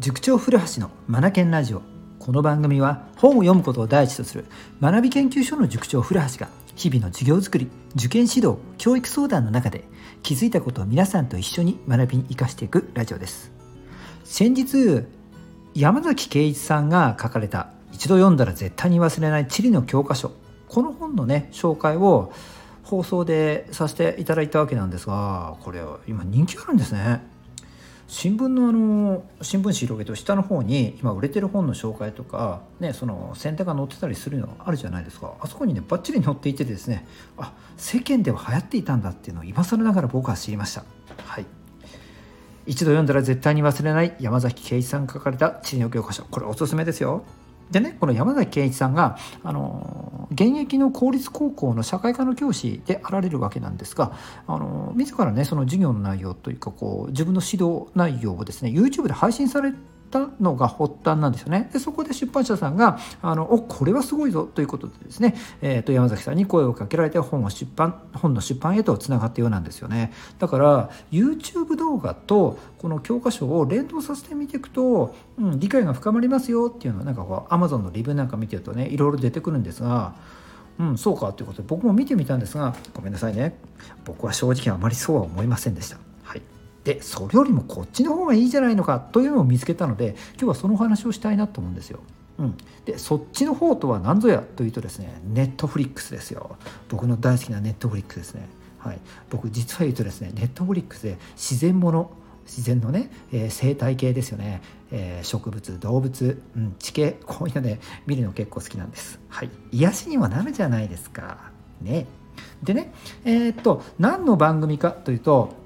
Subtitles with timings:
[0.00, 1.82] 塾長古橋のマナケンラジオ。
[2.18, 4.46] この番組は本を読むことを第一とする
[4.80, 9.84] 学び研究所の塾長古橋が日々の授業づくり受験指導教育相談の中で
[10.22, 13.52] 気づいたことを皆さんと一緒に学びに生かしていくラジオです。
[14.24, 15.04] 先日
[15.74, 20.32] 山崎圭一さんが書かれた一度読んだら絶対に忘れない地理の教科書。
[20.66, 22.32] この本のね紹介を
[22.84, 27.29] 放送でさせていただいたわけなんですがこれ今人気あるんですね。
[28.10, 35.34] 新聞のあの新聞紙広げて下の方に今売れてる本の紹介とか、ね、その先手が載ってたりするのあるじゃないですか。
[35.38, 37.06] あそこにねバッチリ載っていてですね
[37.38, 40.84] あ世間では流行っていたんだっていうのを今更ながら僕は知りました。
[41.24, 41.46] はい。
[42.66, 46.24] 一度読んだら絶対に忘れない山崎圭一さんが書かれた地理の教科書。
[46.24, 47.22] これおすすめですよ。
[47.70, 54.12] でねこの山崎圭一さんがあの現役の公立高校の社会科の教師であられるわけなんですが
[54.46, 59.72] あの自らねその授業の内容というかこう自分の指導内容をですね YouTube で配信され
[60.10, 61.70] たのが発端なんですよね。
[61.72, 70.12] でそこで出版社さんがあのおこれはすごいぞということでですね、えーと、山崎さんに声をかけられて本を出版本の出版へとつながったようなんですよね。
[70.38, 80.14] だから YouTube 動画とこの教科書を連動させてみていくと、うん、理解が深まりますよっていうのはなんかこう Amazon のリブなんか見てるとねいろいろ出てくるんですが。
[80.78, 83.54] うん、そうかということで僕も見てみたんですがごめんなさいね
[84.06, 86.09] 僕は正直あまりそうは思いませんでした。
[86.84, 92.00] でそれよりもこっちの方がいいじゃないのかというのを見つけたので今日はそのお話をしたいなと思うんですよ。
[92.38, 96.56] うん、でそっちの方とは何ぞやというとですねネットフリックスですよ。
[96.88, 102.10] 僕の大好きなネットフリックスですね、はい、僕実は言うとですねネットフリックスで自然もの
[102.46, 109.20] 自然のね、えー、生態系ですよね、えー、植物動物、うん、地形こういうのね見るの結構好きなんです。
[109.28, 109.50] はい。
[109.70, 111.50] 癒しにもなるじゃないですか。
[111.82, 112.06] ね。
[112.62, 112.92] でね
[113.24, 115.59] えー、っと何の番組かというと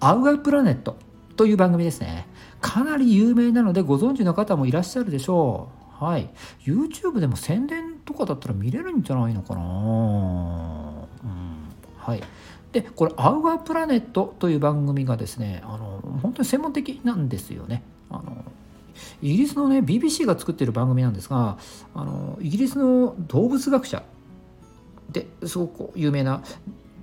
[0.00, 0.96] アウアプラネット
[1.36, 2.26] という番組ですね。
[2.60, 6.04] かなり有名なのでご存知の方もいらっしゃるでしょう。
[6.04, 6.30] はい。
[6.64, 9.60] YouTube でも宣伝とかだったら見れるんじゃないのかな。
[9.60, 9.64] う
[11.26, 11.48] ん、
[11.96, 12.22] はい。
[12.72, 17.82] で、これ、アウアプラネットという番組がですね、あの本当に専門的なんですよね。
[18.10, 18.44] あの
[19.22, 21.58] イギリスのね BBC が作ってる番組なんですが
[21.94, 24.02] あのイギリスの動物学者
[25.10, 26.42] ですごく有名な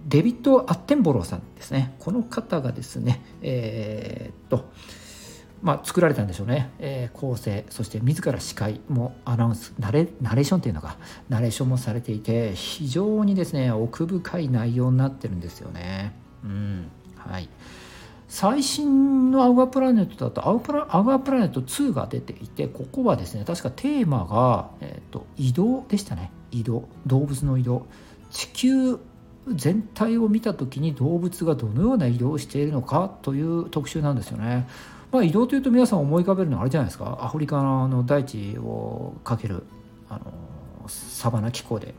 [0.06, 1.96] デビッド・アッテンボローさんですね。
[2.00, 4.70] この方がですねえー、っと
[5.66, 16.14] まあ、作られたんでしょうね、えー、構成そして自ら司会もアナウンスナレナレーションっていうのがナレーションもされていて非常にですね奥深い内容になってるんですよね。
[16.44, 17.50] うんはい。
[18.28, 26.32] 最新のアウアプラネットだとアウプラアウアプラネット2が出ていてここはですね確かテーマが、えー、と移動でしたね。
[26.52, 26.88] 移動。
[27.08, 27.88] 動物の移動。
[28.30, 29.00] 地球
[29.47, 34.67] 全体を見た時に動物がどのような移動をしているのかという特集なんですよね。
[35.11, 37.19] まあ、移動というと皆さん思い浮かべるのはあれじゃないですか。
[37.22, 39.63] アフリカの大地をかける
[40.09, 40.33] あの
[40.88, 41.94] サバナ気候で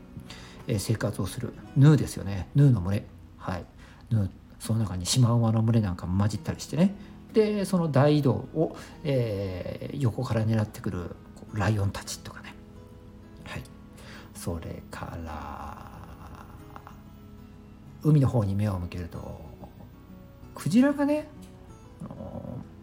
[0.77, 2.49] 生活をするヌーですよね。
[2.55, 3.05] ヌーの群れ。
[3.37, 3.65] はい。
[4.11, 4.29] ヌー
[4.59, 6.95] その中にシマウマの群れなんか混じったりしてね。
[7.33, 11.15] でその大移動を、えー、横から狙ってくる
[11.53, 12.53] ライオンたちとかね。
[13.45, 13.63] はい。
[14.35, 15.96] それから
[18.03, 19.41] 海の方に目を向けると
[20.55, 21.27] クジラがね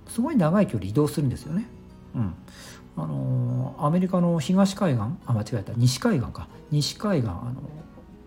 [0.09, 1.67] すごい長い距離移動するんですよね。
[2.15, 2.35] うん。
[2.97, 5.73] あのアメリカの東海岸あ間違えた。
[5.77, 6.49] 西海岸か。
[6.71, 7.55] 西海岸あの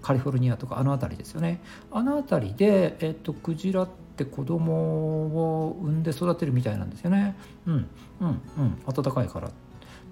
[0.01, 1.61] カリフォルニアとかあの辺りですよね。
[1.91, 7.35] あの辺りで、えっと、クジラって子供を産んで育てるみたいなんですよね。
[7.65, 7.87] うん
[8.19, 8.81] うんうん。
[8.85, 9.49] 暖かいから。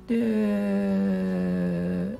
[0.08, 2.18] で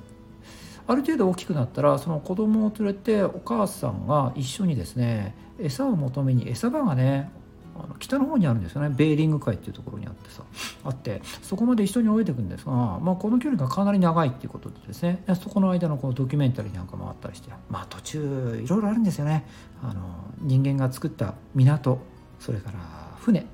[0.88, 7.30] ある程度大きくなったらその子供を連れてお母さんが一緒にですね餌を求めに餌場がね
[7.78, 8.88] あの北の方にあるんですよね。
[8.88, 10.42] ベーリング海っていうところにあってさ
[10.84, 19.46] あってそこまで一緒に泳いでいくんですが、まあ、この距離がかなり長いっていうことでですねそこの間のこのドキュメンタリーなんかもあったりしてまあ途中いろいろあるんですよね。
[19.82, 21.98] あの人間が作った港
[22.38, 22.78] それから
[23.20, 23.46] 船、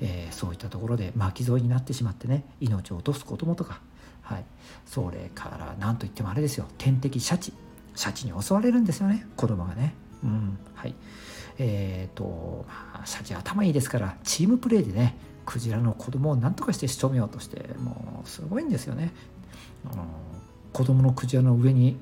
[0.00, 3.80] えー、そういったところで巻き添えになってしまってね命を落とす子供とか
[4.22, 4.44] はい、
[4.86, 6.66] それから何といってもあれですよ。
[6.78, 7.52] 天敵シャチ。
[7.94, 9.26] シャチに襲われるんですよね。
[9.36, 9.94] 子供がね。
[10.24, 10.58] うん。
[10.74, 10.94] はい。
[11.58, 19.12] えーとまあ、シャチ頭いいですからチームプレーでねクジラの子供を何とかして仕留めようとしてもうすごいんですよね。
[19.90, 20.06] あの
[20.72, 21.98] 子供のクジラの上に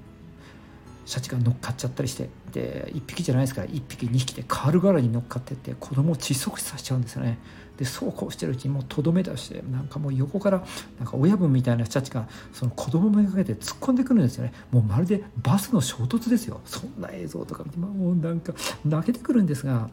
[1.11, 7.39] シャチが乗っかっちゃったりしてで1匹じゃないですから1匹2匹で軽々に乗っかってって子供を窒息死させちゃうんですよね。
[7.77, 10.63] でそうこうしてるうちにもうとどめ出してなんかもう横から
[11.01, 14.53] なんか親分みたいな人たちがその子供めがけて突っ込んでくるんですよね。
[14.71, 16.61] もうまるでバスの衝突ですよ。
[16.65, 18.53] そんな映像とか見てもうなんか
[18.85, 19.91] 泣けてくるんですが、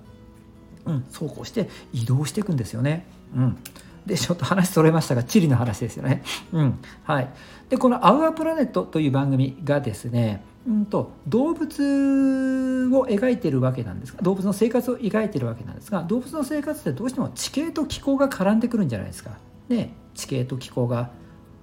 [0.85, 3.07] うん、そうこうして移動していくんですよね。
[3.35, 3.57] うん。
[4.05, 6.21] でちょっと話それましたが地理の話ですよね。
[6.51, 6.79] うん。
[7.05, 7.29] はい、
[7.69, 19.31] でこの「アウアプラネット」という番組がですねうんと動物を描いてるわけなんですが動物の生活を描いてるわけなんですが動物の生活ってどうしても地形と気候が絡んでくるんじゃないですか。
[19.69, 21.09] ね地形と気候が。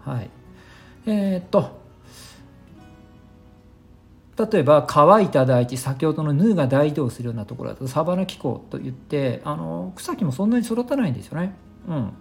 [0.00, 0.30] はい
[1.06, 1.82] えー、っと
[4.36, 11.54] 例えば乾いた大地先ほどのヌーが大移動するようなところだとサバナ気候といってあの草木もそんなに育たないんですよね。
[11.88, 12.12] うん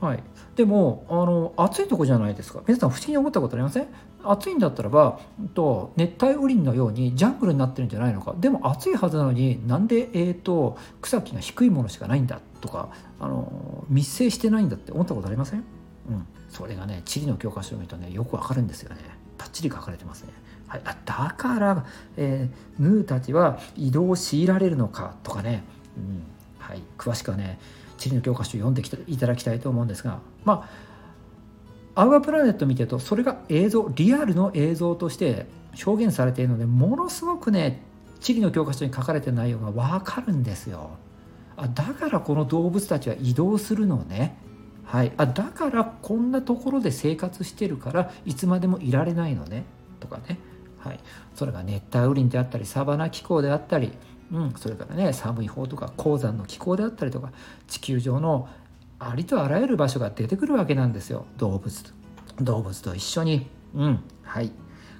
[0.00, 0.22] はい、
[0.56, 2.62] でもあの暑いとこじゃないですか。
[2.66, 3.86] 皆さん不思議に思ったことありません？
[4.24, 5.20] 暑いんだったらば
[5.54, 8.34] と熱帯雨林のようにジャングルになってるんじゃないのか。
[8.38, 12.40] でも暑いはずなのになんで、えーと、草木が低いものしかないんだ？
[12.62, 12.88] とか
[13.20, 15.64] あの密生してないんだって思ったことありません、
[16.08, 19.02] うん、それがね地理の教科書を見るとねよくわかるんですよね。
[19.36, 20.32] バッチリ書かれてますね。
[20.66, 21.84] はい、あだから、
[22.16, 25.16] えー、ヌーたちは移動を強いられるのか？
[25.22, 25.62] とかね、
[25.96, 26.22] うん。
[26.58, 27.58] はい、詳しくはね
[28.00, 30.68] 地理の教科書を読んできていただきたいと思うんですがま
[31.94, 35.46] あアウアプラネット見てるとそれが映像リアルの映像として
[35.84, 37.82] 表現されているのでものすごくね
[38.20, 40.90] 地理の教科書に書かれてる内容が分かるんですよ。
[41.56, 44.36] あだからこの動物たちは移動するのね。
[44.84, 49.64] はい、あだからこんなところで生活してるからいつまでもいられないのね
[50.00, 50.38] とかね
[50.80, 51.00] はい、
[51.34, 53.92] それが熱帯雨林であったりサバナ気候であったり、
[54.32, 57.32] うん、それからね寒い方とか高山の気候であったりとか
[57.66, 58.48] 地球上の
[58.98, 61.26] ありとあらゆる場所が出てくるわけなんですよ。
[61.38, 61.90] 動物と
[62.40, 64.00] 動物と一緒に、うん。
[64.22, 64.52] はい。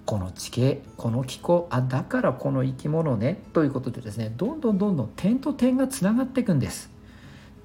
[0.06, 3.42] この地形この気候あだからこの生き物ね。
[3.52, 6.90] ということでですねどんどんどんどん点と点がつながっていくんです。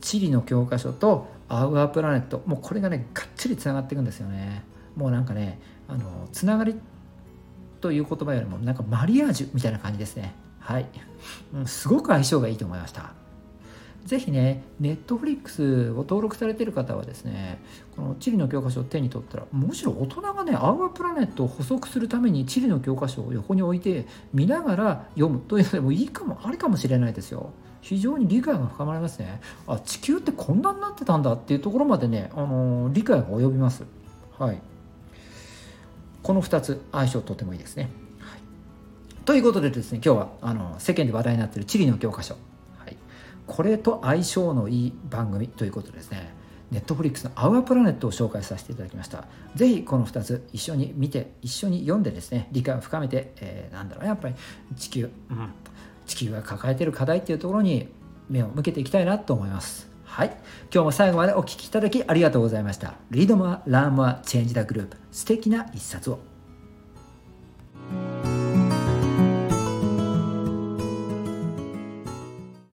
[0.01, 4.63] 地理の教科書とアウアープラネットもうこれがねがっちりつながっていくんですよね。
[4.95, 6.75] もうなんかねあのつながり
[7.81, 10.35] という言葉よりもなんかマリアージュみたいな感じですね。
[10.65, 10.87] はい、
[11.67, 13.13] すごく相性がいいと思いました
[14.05, 17.59] ぜひね、ネットフリックスを登録されている方はですね、
[17.95, 27.49] この地理の教科書を手に取ったら、むしろ大人がね、アウアプラネットを補足するために地理の教科書を横に置いて見ながら読むというのでもいいかも、ありかもしれないですよ。
[27.81, 29.41] 非常に理解が深まりますね。
[29.65, 33.85] あ、地球ってこんなになってたんだっていうところまでね、あのー、理解が及びます。
[34.37, 34.61] はい。
[36.21, 37.89] この2つ相性とてもいいですね。
[39.25, 42.35] ということでですね今日はあの世間で話題になっている地理の教科書、
[42.77, 42.95] はい、
[43.47, 46.33] これと相性のいい番組ということですね
[46.71, 49.25] ネットフリックスの「アウアプラネット」を紹介させていただきました。
[49.55, 54.35] 是非この2つ一緒に見て一緒に読んでですね理解を深めて、えー、なんだろうやっぱり
[54.75, 55.49] 地球、うん、
[56.05, 57.87] 地球が抱えている課題っていうところに
[58.29, 59.87] 目を向けていきたいなと思います。
[60.05, 60.37] はい。
[60.73, 62.95] 今日も最後までお聴きいただきありがとうございました。
[63.11, 66.34] Read more, learn more, change the group 素敵な一冊を。